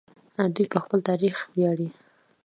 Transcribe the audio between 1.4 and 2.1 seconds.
ویاړي.